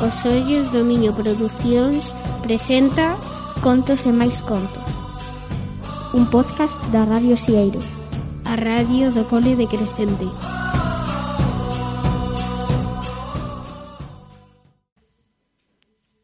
Os 0.00 0.24
ollos 0.24 0.72
do 0.72 0.80
Miño 0.80 1.12
Producións 1.12 2.08
presenta 2.40 3.20
Contos 3.60 4.08
e 4.08 4.12
máis 4.20 4.40
contos. 4.40 4.80
Un 6.16 6.24
podcast 6.32 6.80
da 6.88 7.04
Radio 7.04 7.36
Sieiro. 7.36 7.84
A 8.48 8.56
radio 8.56 9.12
do 9.12 9.28
Cole 9.28 9.52
de 9.60 9.68
Crescente. 9.68 10.24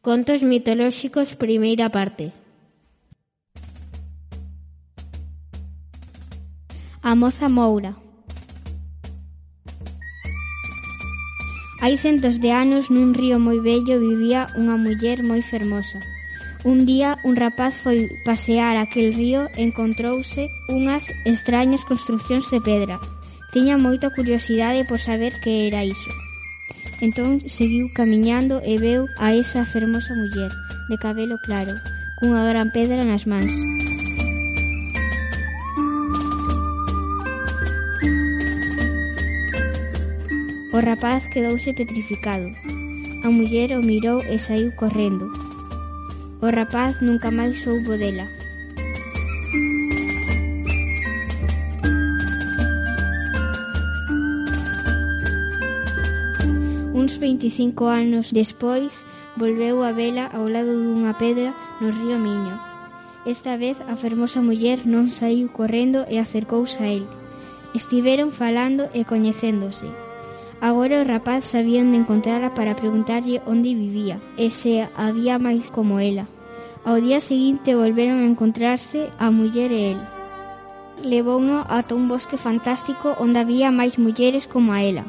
Contos 0.00 0.40
mitolóxicos, 0.40 1.36
primeira 1.36 1.92
parte. 1.92 2.32
A 7.04 7.12
moza 7.12 7.52
Moura. 7.52 8.05
Hai 11.86 11.98
centos 12.02 12.42
de 12.42 12.50
anos 12.50 12.90
nun 12.90 13.14
río 13.14 13.38
moi 13.38 13.62
bello 13.62 14.02
vivía 14.02 14.50
unha 14.58 14.74
muller 14.74 15.22
moi 15.22 15.38
fermosa. 15.38 16.02
Un 16.66 16.82
día 16.82 17.14
un 17.22 17.38
rapaz 17.38 17.78
foi 17.78 18.10
pasear 18.26 18.74
aquel 18.74 19.14
río 19.14 19.46
e 19.54 19.62
encontrouse 19.62 20.50
unhas 20.66 21.06
extrañas 21.22 21.86
construccións 21.86 22.50
de 22.50 22.58
pedra. 22.58 22.98
Tiña 23.54 23.78
moita 23.78 24.10
curiosidade 24.10 24.82
por 24.82 24.98
saber 24.98 25.38
que 25.38 25.70
era 25.70 25.86
iso. 25.86 26.10
Entón 26.98 27.38
seguiu 27.46 27.86
camiñando 27.94 28.58
e 28.66 28.82
veu 28.82 29.06
a 29.22 29.38
esa 29.38 29.62
fermosa 29.62 30.10
muller, 30.18 30.50
de 30.90 30.96
cabelo 30.98 31.38
claro, 31.46 31.78
cunha 32.18 32.42
gran 32.50 32.74
pedra 32.74 33.06
nas 33.06 33.30
mans. 33.30 33.54
O 40.76 40.80
rapaz 40.80 41.24
quedouse 41.32 41.72
petrificado. 41.72 42.52
A 43.24 43.30
muller 43.30 43.72
o 43.78 43.80
mirou 43.80 44.20
e 44.20 44.36
saiu 44.36 44.68
correndo. 44.76 45.32
O 46.44 46.52
rapaz 46.52 47.00
nunca 47.00 47.30
máis 47.32 47.64
soubo 47.64 47.96
dela. 47.96 48.28
Uns 56.92 57.16
25 57.16 57.84
anos 57.88 58.28
despois, 58.36 58.92
volveu 59.34 59.80
a 59.80 59.96
vela 59.96 60.28
ao 60.28 60.44
lado 60.44 60.76
dunha 60.76 61.16
pedra 61.16 61.56
no 61.80 61.88
río 61.88 62.20
Miño. 62.20 62.52
Esta 63.24 63.56
vez 63.56 63.80
a 63.88 63.96
fermosa 63.96 64.44
muller 64.44 64.84
non 64.84 65.08
saiu 65.08 65.48
correndo 65.48 66.04
e 66.12 66.20
acercouse 66.20 66.76
a 66.84 66.92
el. 66.92 67.08
Estiveron 67.72 68.28
falando 68.28 68.92
e 68.92 69.08
coñecéndose. 69.08 70.04
Agora 70.60 71.02
o 71.02 71.04
rapaz 71.04 71.44
sabían 71.44 71.92
de 71.92 71.98
encontrala 72.00 72.54
para 72.56 72.76
preguntarlle 72.76 73.44
onde 73.44 73.76
vivía 73.76 74.16
e 74.40 74.48
se 74.48 74.88
había 74.96 75.36
máis 75.36 75.68
como 75.68 76.00
ela. 76.00 76.24
Ao 76.80 76.96
día 76.96 77.20
seguinte 77.20 77.76
volveron 77.76 78.24
a 78.24 78.30
encontrarse 78.30 79.12
a 79.20 79.28
muller 79.28 79.68
e 79.68 79.82
el. 79.92 80.00
Levouno 81.04 81.68
ata 81.68 81.92
un 81.92 82.08
bosque 82.08 82.40
fantástico 82.40 83.12
onde 83.20 83.36
había 83.36 83.68
máis 83.68 84.00
mulleres 84.00 84.48
como 84.48 84.72
a 84.72 84.80
ela. 84.80 85.04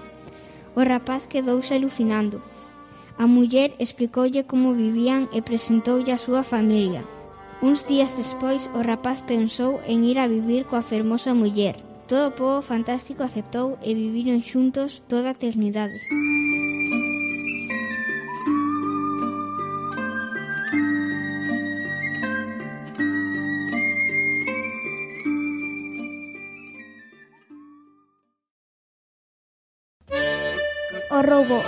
O 0.76 0.84
rapaz 0.84 1.24
quedouse 1.32 1.80
alucinando. 1.80 2.44
A 3.16 3.24
muller 3.26 3.72
explicoulle 3.80 4.44
como 4.44 4.76
vivían 4.76 5.32
e 5.32 5.40
presentoulle 5.40 6.12
a 6.12 6.20
súa 6.20 6.44
familia. 6.44 7.08
Uns 7.64 7.88
días 7.88 8.12
despois, 8.20 8.68
o 8.76 8.84
rapaz 8.84 9.24
pensou 9.24 9.80
en 9.88 10.04
ir 10.04 10.20
a 10.20 10.28
vivir 10.28 10.68
coa 10.68 10.84
fermosa 10.84 11.32
muller, 11.34 11.87
Todo 12.08 12.60
o 12.60 12.62
fantástico 12.64 13.20
aceptou 13.20 13.76
e 13.84 13.92
viviron 13.92 14.40
xuntos 14.40 15.04
toda 15.12 15.28
a 15.28 15.36
eternidade. 15.36 16.00
O 31.12 31.20
roubo. 31.28 31.60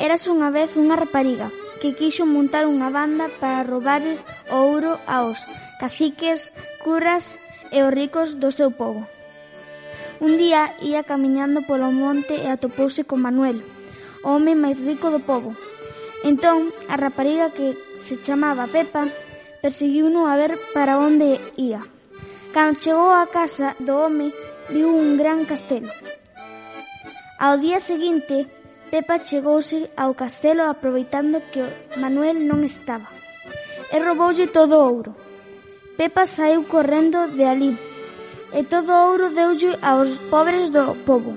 Eras 0.00 0.24
unha 0.24 0.48
vez 0.48 0.72
unha 0.80 0.96
rapariga 0.96 1.52
que 1.84 1.92
quixo 1.92 2.24
montar 2.24 2.64
unha 2.64 2.88
banda 2.88 3.28
para 3.36 3.68
roubares 3.68 4.16
o 4.48 4.56
ouro 4.72 4.96
aos 5.04 5.44
caciques, 5.76 6.48
curas 6.80 7.36
e 7.68 7.84
os 7.84 7.92
ricos 7.92 8.40
do 8.40 8.48
seu 8.48 8.72
pobo. 8.72 9.04
Un 10.18 10.38
día 10.38 10.72
ía 10.80 11.02
camiñando 11.02 11.60
polo 11.68 11.92
monte 11.92 12.40
e 12.40 12.48
atopouse 12.48 13.04
con 13.04 13.20
Manuel, 13.20 13.60
o 14.24 14.32
home 14.32 14.56
máis 14.56 14.80
rico 14.80 15.12
do 15.12 15.20
pobo. 15.20 15.52
Entón, 16.24 16.72
a 16.88 16.96
rapariga 16.96 17.52
que 17.52 17.76
se 18.00 18.16
chamaba 18.16 18.64
Pepa 18.64 19.12
perseguiuno 19.60 20.24
a 20.24 20.40
ver 20.40 20.56
para 20.72 20.96
onde 20.96 21.36
ía. 21.60 21.84
Cando 22.56 22.80
chegou 22.80 23.12
á 23.12 23.28
casa 23.28 23.76
do 23.76 23.92
home, 23.92 24.32
viu 24.72 24.88
un 24.88 25.20
gran 25.20 25.44
castelo. 25.44 25.92
Ao 27.36 27.60
día 27.60 27.76
seguinte, 27.76 28.48
Pepa 28.88 29.20
chegouse 29.20 29.92
ao 30.00 30.16
castelo 30.16 30.64
aproveitando 30.64 31.44
que 31.52 31.60
Manuel 32.00 32.48
non 32.48 32.64
estaba 32.64 33.12
e 33.92 33.96
rouboulle 34.00 34.48
todo 34.48 34.80
o 34.80 34.86
ouro. 34.88 35.12
Pepa 36.00 36.24
saiu 36.24 36.64
correndo 36.64 37.28
de 37.36 37.44
ali 37.44 37.72
e 38.52 38.62
todo 38.64 38.90
o 38.92 39.02
ouro 39.10 39.30
deulle 39.30 39.78
aos 39.82 40.18
pobres 40.30 40.70
do 40.70 40.94
pobo. 41.06 41.34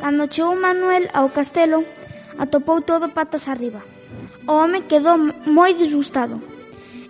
Cando 0.00 0.30
chegou 0.30 0.54
Manuel 0.54 1.10
ao 1.12 1.30
castelo, 1.30 1.84
atopou 2.38 2.80
todo 2.80 3.10
patas 3.10 3.48
arriba. 3.48 3.82
O 4.46 4.52
home 4.52 4.86
quedou 4.86 5.18
moi 5.46 5.74
disgustado 5.74 6.38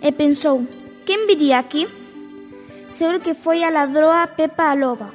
e 0.01 0.09
pensou, 0.13 0.65
quen 1.05 1.27
viría 1.29 1.59
aquí? 1.61 1.85
Seguro 2.91 3.21
que 3.21 3.35
foi 3.35 3.61
a 3.63 3.71
ladroa 3.71 4.33
Pepa 4.33 4.73
a 4.73 4.75
Loba. 4.75 5.13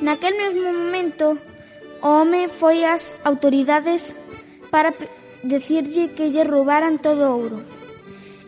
Naquel 0.00 0.38
mesmo 0.38 0.70
momento, 0.70 1.34
o 2.02 2.06
home 2.06 2.46
foi 2.46 2.86
ás 2.86 3.18
autoridades 3.26 4.14
para 4.70 4.94
decirlle 5.42 6.14
que 6.14 6.30
lle 6.30 6.46
roubaran 6.46 7.02
todo 7.02 7.26
o 7.26 7.34
ouro 7.34 7.58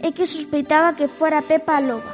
e 0.02 0.12
que 0.12 0.26
sospeitaba 0.26 0.96
que 0.96 1.08
fora 1.08 1.42
Pepa 1.42 1.76
a 1.76 1.80
loba. 1.80 2.12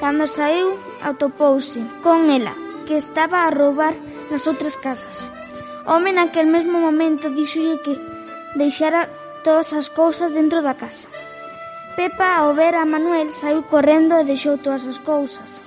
Cando 0.00 0.26
saiu, 0.26 0.78
atopouse 1.02 1.80
con 2.02 2.30
ela, 2.30 2.54
que 2.86 2.96
estaba 2.96 3.44
a 3.44 3.50
roubar 3.50 3.94
nas 4.30 4.46
outras 4.46 4.76
casas. 4.76 5.30
O 5.86 5.92
home 5.92 6.12
naquel 6.12 6.46
mesmo 6.46 6.78
momento 6.78 7.30
dixolle 7.30 7.82
que 7.84 7.94
deixara 8.56 9.08
todas 9.44 9.72
as 9.72 9.88
cousas 9.88 10.32
dentro 10.32 10.62
da 10.62 10.74
casa. 10.74 11.08
Pepa, 11.96 12.38
ao 12.38 12.54
ver 12.54 12.74
a 12.74 12.84
Manuel, 12.86 13.32
saiu 13.32 13.62
correndo 13.64 14.14
e 14.20 14.24
deixou 14.24 14.56
todas 14.58 14.86
as 14.86 14.98
cousas. 14.98 15.62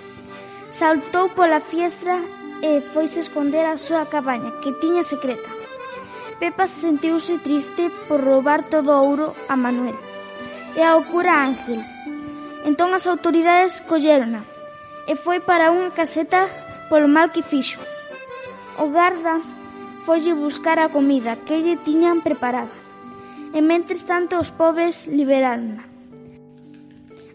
Saltou 0.72 1.30
pola 1.30 1.60
fiestra 1.60 2.18
e 2.62 2.82
foise 2.82 3.20
esconder 3.20 3.66
a 3.66 3.78
súa 3.78 4.06
cabaña, 4.06 4.52
que 4.62 4.72
tiña 4.82 5.04
secreta. 5.04 5.50
Pepa 6.40 6.66
sentiuse 6.68 7.38
triste 7.38 7.92
por 8.08 8.24
roubar 8.24 8.64
todo 8.70 8.90
o 8.92 9.04
ouro 9.04 9.28
a 9.48 9.56
Manuel 9.56 10.13
e 10.76 10.82
ao 10.82 11.04
cura 11.04 11.46
Ángel. 11.46 11.82
Entón 12.66 12.96
as 12.96 13.06
autoridades 13.06 13.84
collérona 13.84 14.42
e 15.08 15.14
foi 15.20 15.44
para 15.44 15.72
unha 15.72 15.92
caseta 15.92 16.48
polo 16.88 17.12
mal 17.12 17.30
que 17.34 17.44
fixo. 17.44 17.82
O 18.80 18.90
garda 18.90 19.44
folle 20.08 20.34
buscar 20.34 20.80
a 20.80 20.92
comida 20.92 21.40
que 21.46 21.60
lle 21.64 21.76
tiñan 21.80 22.24
preparada 22.24 22.76
e 23.54 23.60
mentres 23.62 24.04
tanto 24.08 24.40
os 24.40 24.50
pobres 24.50 25.06
liberárona. 25.08 25.84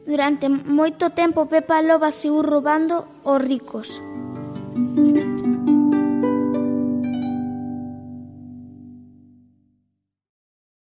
Durante 0.09 0.49
moito 0.49 1.13
tempo 1.13 1.45
Pepa 1.53 1.85
Loba 1.85 2.11
seguiu 2.11 2.41
roubando 2.41 2.97
os 3.29 3.41
ricos. 3.45 3.89
Música 4.79 5.48